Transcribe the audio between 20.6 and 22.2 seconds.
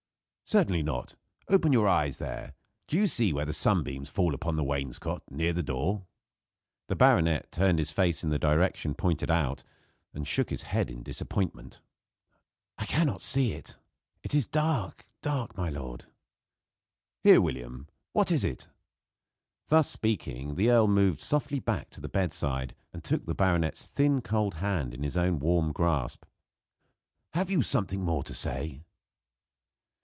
earl moved softly back to the